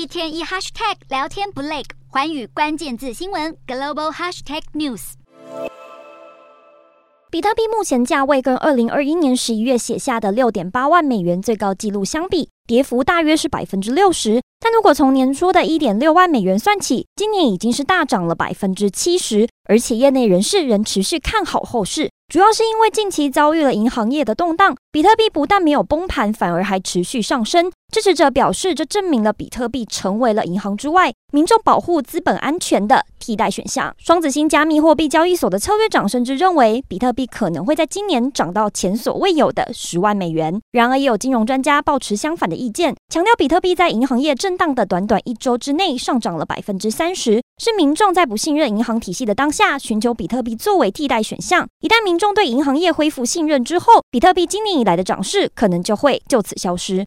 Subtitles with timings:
[0.00, 5.12] 一天一 hashtag 聊天不累，环宇关键字新闻 global hashtag news。
[7.30, 14.40] 比特币目前价位跟二零二一年十一月写下的六点八万美元最高纪录相比，跌幅大约是百分之六十。
[14.58, 22.10] 但如果从年初的一点六万美元算起，今年已经是大涨了百分之七十，而且业内人士仍持续看好后市。
[22.32, 27.70] 主要是因为近期遭遇了银行业的动荡，比特币不但没有崩盘，反而还持续上升。
[27.92, 33.92] 支持者表示，这证明了比特币成为了银行之外民众保护资本安全的替代选项。
[33.98, 40.60] 双子星加密货币交易所的策略长甚至认为，比特币可能会在今年涨到前所未有的十万美元。
[40.72, 51.66] 然而，也有金融专家抱持相反的意见，强调比特币在银行业震荡的短短一周之内上涨了百分之三十，是民众在不信任银行体系的当下，寻求比特币作为替代选项。
[51.80, 56.98] 一旦民众对银行业恢复信任之后，比特币今一来的涨势可能就会就此消失。